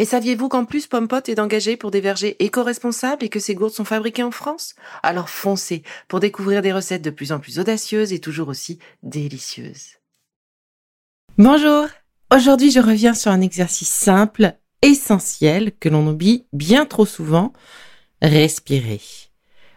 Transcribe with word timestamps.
Et 0.00 0.04
saviez-vous 0.04 0.48
qu'en 0.48 0.64
plus 0.64 0.86
Pompot 0.86 1.22
est 1.26 1.40
engagé 1.40 1.76
pour 1.76 1.90
des 1.90 2.00
vergers 2.00 2.36
éco-responsables 2.38 3.24
et 3.24 3.28
que 3.28 3.40
ces 3.40 3.56
gourdes 3.56 3.72
sont 3.72 3.84
fabriquées 3.84 4.22
en 4.22 4.30
France? 4.30 4.76
Alors 5.02 5.28
foncez 5.28 5.82
pour 6.06 6.20
découvrir 6.20 6.62
des 6.62 6.72
recettes 6.72 7.02
de 7.02 7.10
plus 7.10 7.32
en 7.32 7.40
plus 7.40 7.58
audacieuses 7.58 8.12
et 8.12 8.20
toujours 8.20 8.46
aussi 8.46 8.78
délicieuses. 9.02 9.96
Bonjour 11.36 11.86
Aujourd'hui 12.32 12.70
je 12.70 12.78
reviens 12.78 13.14
sur 13.14 13.32
un 13.32 13.40
exercice 13.40 13.88
simple, 13.88 14.54
essentiel, 14.82 15.72
que 15.80 15.88
l'on 15.88 16.06
oublie 16.06 16.46
bien 16.52 16.86
trop 16.86 17.06
souvent, 17.06 17.52
respirer. 18.22 19.00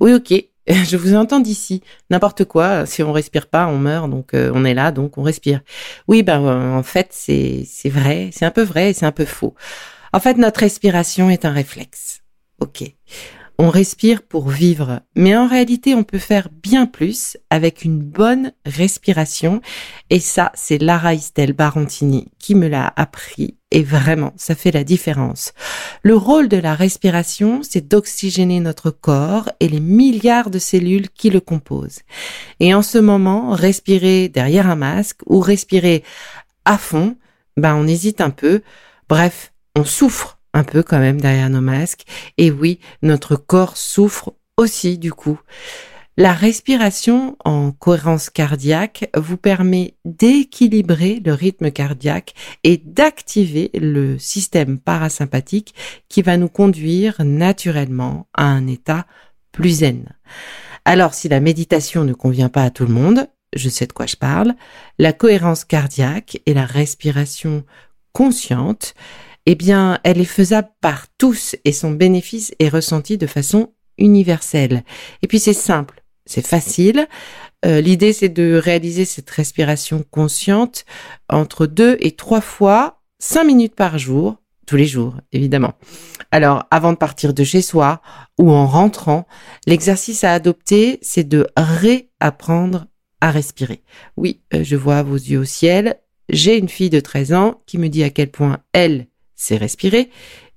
Oui 0.00 0.14
ok, 0.14 0.32
je 0.66 0.96
vous 0.96 1.14
entends 1.14 1.40
d'ici. 1.40 1.82
N'importe 2.08 2.44
quoi, 2.46 2.86
si 2.86 3.02
on 3.02 3.12
respire 3.12 3.48
pas, 3.48 3.66
on 3.66 3.76
meurt, 3.78 4.08
donc 4.08 4.32
euh, 4.32 4.50
on 4.54 4.64
est 4.64 4.74
là, 4.74 4.92
donc 4.92 5.18
on 5.18 5.22
respire. 5.22 5.60
Oui, 6.08 6.22
ben 6.22 6.40
en 6.40 6.82
fait, 6.82 7.08
c'est 7.10 7.64
c'est 7.66 7.90
vrai, 7.90 8.30
c'est 8.32 8.46
un 8.46 8.50
peu 8.50 8.62
vrai 8.62 8.90
et 8.90 8.92
c'est 8.94 9.06
un 9.06 9.12
peu 9.12 9.26
faux. 9.26 9.54
En 10.12 10.20
fait, 10.20 10.36
notre 10.36 10.60
respiration 10.60 11.30
est 11.30 11.44
un 11.44 11.52
réflexe. 11.52 12.22
Ok. 12.60 12.84
On 13.58 13.70
respire 13.70 14.22
pour 14.22 14.50
vivre, 14.50 15.00
mais 15.14 15.34
en 15.34 15.46
réalité, 15.46 15.94
on 15.94 16.04
peut 16.04 16.18
faire 16.18 16.50
bien 16.50 16.84
plus 16.84 17.38
avec 17.48 17.84
une 17.84 18.00
bonne 18.00 18.52
respiration. 18.66 19.62
Et 20.10 20.20
ça, 20.20 20.52
c'est 20.54 20.76
Lara 20.76 21.14
Estelle 21.14 21.54
Barontini 21.54 22.28
qui 22.38 22.54
me 22.54 22.68
l'a 22.68 22.92
appris. 22.96 23.56
Et 23.70 23.82
vraiment, 23.82 24.34
ça 24.36 24.54
fait 24.54 24.72
la 24.72 24.84
différence. 24.84 25.54
Le 26.02 26.14
rôle 26.14 26.48
de 26.48 26.58
la 26.58 26.74
respiration, 26.74 27.62
c'est 27.62 27.88
d'oxygéner 27.88 28.60
notre 28.60 28.90
corps 28.90 29.50
et 29.58 29.68
les 29.68 29.80
milliards 29.80 30.50
de 30.50 30.58
cellules 30.58 31.08
qui 31.08 31.30
le 31.30 31.40
composent. 31.40 32.00
Et 32.60 32.74
en 32.74 32.82
ce 32.82 32.98
moment, 32.98 33.52
respirer 33.52 34.28
derrière 34.28 34.68
un 34.68 34.76
masque 34.76 35.20
ou 35.24 35.40
respirer 35.40 36.04
à 36.66 36.76
fond, 36.76 37.16
ben, 37.56 37.74
on 37.74 37.86
hésite 37.86 38.20
un 38.20 38.30
peu. 38.30 38.60
Bref, 39.08 39.54
on 39.76 39.84
souffre 39.84 40.38
un 40.54 40.64
peu 40.64 40.82
quand 40.82 40.98
même 40.98 41.20
derrière 41.20 41.50
nos 41.50 41.60
masques. 41.60 42.04
Et 42.38 42.50
oui, 42.50 42.80
notre 43.02 43.36
corps 43.36 43.76
souffre 43.76 44.34
aussi 44.56 44.98
du 44.98 45.12
coup. 45.12 45.38
La 46.18 46.32
respiration 46.32 47.36
en 47.44 47.72
cohérence 47.72 48.30
cardiaque 48.30 49.10
vous 49.14 49.36
permet 49.36 49.96
d'équilibrer 50.06 51.20
le 51.22 51.34
rythme 51.34 51.70
cardiaque 51.70 52.32
et 52.64 52.78
d'activer 52.78 53.70
le 53.74 54.18
système 54.18 54.78
parasympathique 54.78 55.74
qui 56.08 56.22
va 56.22 56.38
nous 56.38 56.48
conduire 56.48 57.16
naturellement 57.22 58.28
à 58.32 58.44
un 58.44 58.66
état 58.66 59.06
plus 59.52 59.80
zen. 59.80 60.16
Alors 60.86 61.12
si 61.12 61.28
la 61.28 61.40
méditation 61.40 62.04
ne 62.04 62.14
convient 62.14 62.48
pas 62.48 62.62
à 62.62 62.70
tout 62.70 62.86
le 62.86 62.94
monde, 62.94 63.28
je 63.54 63.68
sais 63.68 63.86
de 63.86 63.92
quoi 63.92 64.06
je 64.06 64.16
parle, 64.16 64.54
la 64.98 65.12
cohérence 65.12 65.66
cardiaque 65.66 66.40
et 66.46 66.54
la 66.54 66.64
respiration 66.64 67.62
consciente 68.14 68.94
eh 69.46 69.54
bien, 69.54 69.98
elle 70.04 70.20
est 70.20 70.24
faisable 70.24 70.68
par 70.80 71.06
tous 71.18 71.56
et 71.64 71.72
son 71.72 71.92
bénéfice 71.92 72.52
est 72.58 72.68
ressenti 72.68 73.16
de 73.16 73.26
façon 73.26 73.72
universelle. 73.98 74.84
Et 75.22 75.28
puis 75.28 75.38
c'est 75.38 75.52
simple, 75.52 76.02
c'est 76.26 76.46
facile. 76.46 77.06
Euh, 77.64 77.80
l'idée, 77.80 78.12
c'est 78.12 78.28
de 78.28 78.60
réaliser 78.62 79.04
cette 79.04 79.30
respiration 79.30 80.04
consciente 80.10 80.84
entre 81.30 81.66
deux 81.66 81.96
et 82.00 82.12
trois 82.12 82.40
fois, 82.40 83.00
cinq 83.18 83.44
minutes 83.44 83.74
par 83.74 83.98
jour, 83.98 84.36
tous 84.66 84.76
les 84.76 84.86
jours, 84.86 85.14
évidemment. 85.32 85.74
Alors, 86.32 86.64
avant 86.70 86.92
de 86.92 86.98
partir 86.98 87.32
de 87.32 87.44
chez 87.44 87.62
soi 87.62 88.02
ou 88.38 88.50
en 88.50 88.66
rentrant, 88.66 89.26
l'exercice 89.66 90.24
à 90.24 90.32
adopter, 90.32 90.98
c'est 91.02 91.26
de 91.26 91.46
réapprendre 91.56 92.86
à 93.20 93.30
respirer. 93.30 93.82
Oui, 94.16 94.42
euh, 94.52 94.62
je 94.62 94.76
vois 94.76 95.02
vos 95.02 95.14
yeux 95.14 95.38
au 95.38 95.44
ciel. 95.44 96.00
J'ai 96.28 96.58
une 96.58 96.68
fille 96.68 96.90
de 96.90 97.00
13 97.00 97.32
ans 97.32 97.62
qui 97.66 97.78
me 97.78 97.88
dit 97.88 98.02
à 98.02 98.10
quel 98.10 98.30
point 98.30 98.58
elle 98.72 99.06
c'est 99.36 99.56
respirer, 99.56 100.10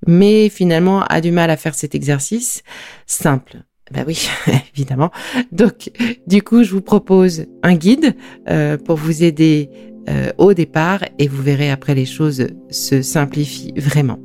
mais 0.08 0.50
finalement 0.50 1.04
a 1.04 1.22
du 1.22 1.32
mal 1.32 1.50
à 1.50 1.58
faire 1.58 1.76
cet 1.76 1.94
exercice 1.94 2.64
simple. 3.06 3.64
Ben 3.92 4.04
oui, 4.08 4.30
évidemment. 4.76 5.12
Donc, 5.52 5.92
du 6.28 6.42
coup, 6.42 6.64
je 6.64 6.72
vous 6.72 6.82
propose 6.82 7.46
un 7.64 7.76
guide 7.76 8.16
euh, 8.48 8.78
pour 8.78 8.98
vous 8.98 9.24
aider 9.24 9.70
euh, 10.10 10.32
au 10.38 10.54
départ 10.54 11.04
et 11.18 11.28
vous 11.28 11.42
verrez 11.42 11.72
après 11.72 11.96
les 11.96 12.06
choses 12.06 12.48
se 12.70 13.02
simplifient 13.02 13.74
vraiment. 13.76 14.20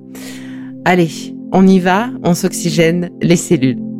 Allez, 0.84 1.34
on 1.52 1.66
y 1.66 1.78
va, 1.78 2.10
on 2.22 2.34
s'oxygène 2.34 3.10
les 3.22 3.36
cellules. 3.36 3.93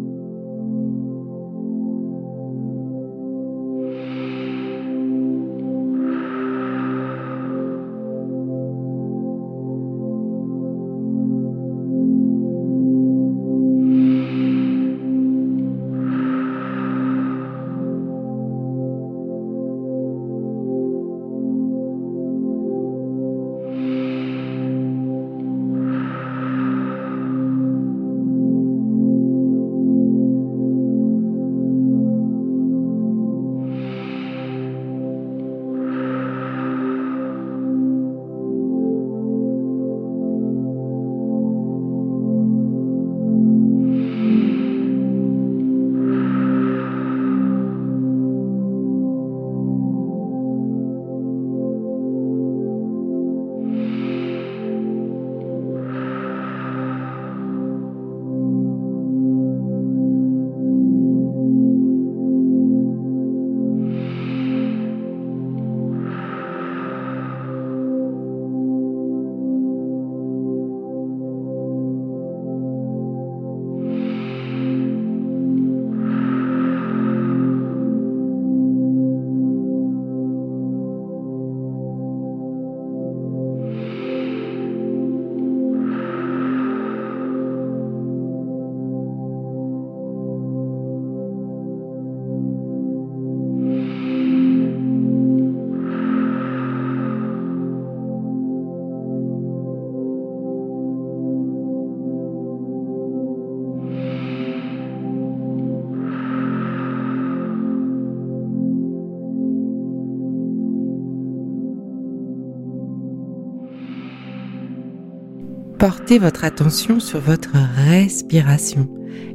Portez 116.04 116.18
votre 116.18 116.45
attention 116.45 117.01
sur 117.01 117.18
votre 117.18 117.56
respiration 117.89 118.91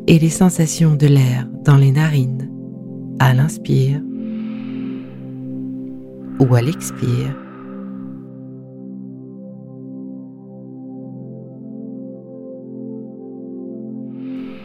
et 0.05 0.19
les 0.19 0.29
sensations 0.29 0.93
de 0.93 1.07
l'air 1.07 1.47
dans 1.65 1.77
les 1.77 1.91
narines 1.91 2.47
à 3.17 3.33
l'inspire 3.33 3.99
ou 6.39 6.53
à 6.53 6.61
l'expire. 6.61 7.35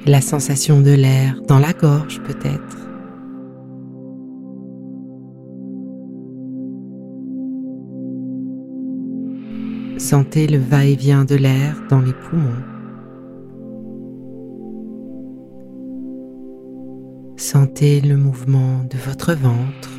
La 0.05 0.21
sensation 0.21 0.83
de 0.83 0.91
l'air 0.91 1.41
dans 1.49 1.59
la 1.59 1.73
gorge 1.73 2.21
peut-être. 2.21 2.84
Sentez 10.11 10.47
le 10.47 10.59
va-et-vient 10.59 11.25
de 11.25 11.35
l'air 11.35 11.83
dans 11.89 12.03
les 12.03 12.13
poumons. 12.13 12.63
Sentez 17.39 18.03
le 18.03 18.19
mouvement 18.19 18.85
de 18.85 18.99
votre 18.99 19.33
ventre. 19.33 19.94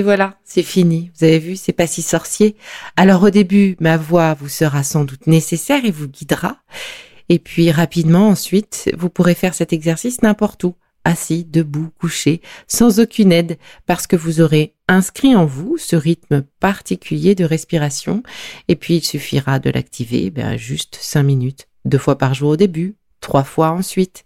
Et 0.00 0.02
voilà, 0.02 0.38
c'est 0.44 0.62
fini. 0.62 1.10
Vous 1.14 1.26
avez 1.26 1.38
vu, 1.38 1.56
c'est 1.56 1.74
pas 1.74 1.86
si 1.86 2.00
sorcier. 2.00 2.56
Alors 2.96 3.22
au 3.22 3.28
début, 3.28 3.76
ma 3.80 3.98
voix 3.98 4.32
vous 4.32 4.48
sera 4.48 4.82
sans 4.82 5.04
doute 5.04 5.26
nécessaire 5.26 5.84
et 5.84 5.90
vous 5.90 6.08
guidera. 6.08 6.56
Et 7.28 7.38
puis 7.38 7.70
rapidement 7.70 8.28
ensuite, 8.28 8.90
vous 8.96 9.10
pourrez 9.10 9.34
faire 9.34 9.52
cet 9.52 9.74
exercice 9.74 10.22
n'importe 10.22 10.64
où, 10.64 10.74
assis, 11.04 11.44
debout, 11.44 11.90
couché, 12.00 12.40
sans 12.66 12.98
aucune 12.98 13.30
aide, 13.30 13.58
parce 13.84 14.06
que 14.06 14.16
vous 14.16 14.40
aurez 14.40 14.74
inscrit 14.88 15.36
en 15.36 15.44
vous 15.44 15.76
ce 15.76 15.96
rythme 15.96 16.44
particulier 16.60 17.34
de 17.34 17.44
respiration. 17.44 18.22
Et 18.68 18.76
puis 18.76 18.94
il 18.94 19.04
suffira 19.04 19.58
de 19.58 19.68
l'activer, 19.68 20.30
ben, 20.30 20.56
juste 20.56 20.96
cinq 20.98 21.24
minutes, 21.24 21.68
deux 21.84 21.98
fois 21.98 22.16
par 22.16 22.32
jour 22.32 22.52
au 22.52 22.56
début, 22.56 22.96
trois 23.20 23.44
fois 23.44 23.72
ensuite. 23.72 24.24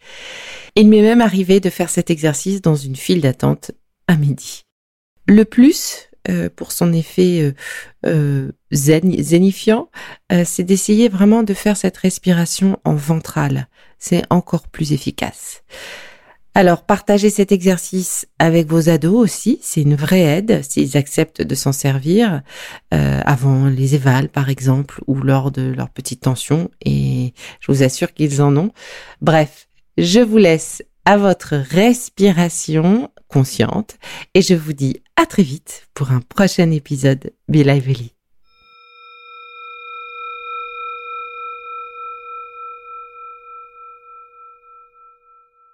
Il 0.77 0.89
m'est 0.89 1.03
même 1.03 1.21
arrivé 1.21 1.59
de 1.59 1.69
faire 1.69 1.91
cet 1.91 2.11
exercice 2.11 2.63
dans 2.63 2.77
une 2.77 2.95
file 2.95 3.23
d'attente 3.23 3.73
à 4.07 4.15
midi. 4.15 4.64
Le 5.27 5.45
plus, 5.45 6.09
euh, 6.29 6.49
pour 6.55 6.73
son 6.73 6.93
effet 6.93 7.41
euh, 7.43 7.53
euh 8.07 8.53
zénifiant, 8.71 9.91
euh, 10.33 10.43
c'est 10.45 10.65
d'essayer 10.65 11.09
vraiment 11.09 11.43
de 11.43 11.55
faire 11.55 11.77
cette 11.77 11.97
respiration 11.97 12.79
en 12.85 12.95
ventrale. 12.95 13.69
C'est 13.99 14.23
encore 14.31 14.69
plus 14.69 14.93
efficace. 14.93 15.63
Alors, 16.55 16.85
partagez 16.85 17.31
cet 17.31 17.53
exercice 17.53 18.27
avec 18.39 18.69
vos 18.69 18.89
ados 18.89 19.23
aussi, 19.23 19.59
c'est 19.61 19.83
une 19.83 19.97
vraie 19.97 20.23
aide 20.23 20.63
s'ils 20.63 20.97
acceptent 20.97 21.43
de 21.43 21.55
s'en 21.57 21.73
servir 21.73 22.43
avant 22.93 23.67
les 23.67 23.97
évals, 23.97 24.29
par 24.29 24.49
exemple, 24.51 25.01
ou 25.09 25.17
lors 25.17 25.51
de 25.51 25.63
leur 25.63 25.91
petite 25.91 26.21
tension, 26.21 26.71
et 26.85 27.35
je 27.59 27.73
vous 27.73 27.83
assure 27.83 28.15
qu'ils 28.15 28.41
en 28.41 28.57
ont. 28.57 28.71
Bref, 29.21 29.67
je 29.99 30.21
vous 30.21 30.39
laisse 30.39 30.85
à 31.05 31.17
votre 31.17 31.57
respiration 31.57 33.11
consciente 33.29 33.99
et 34.35 34.43
je 34.43 34.55
vous 34.55 34.73
dis 34.73 35.03
à 35.17 35.27
très 35.27 35.43
vite 35.43 35.89
pour 35.95 36.11
un 36.11 36.21
prochain 36.21 36.71
épisode 36.71 37.33
Be 37.49 37.57
Lively. 37.57 38.14